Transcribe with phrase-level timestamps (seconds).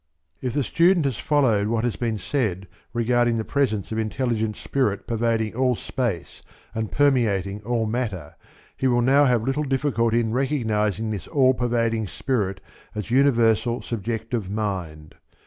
[0.41, 5.05] If the student has followed what has been said regarding the presence of intelligent spirit
[5.05, 6.41] pervading all space
[6.73, 8.33] and permeating all matter,
[8.75, 12.61] he will now have little difficulty in recognizing this all pervading spirit
[12.95, 15.13] as universal subjective mind.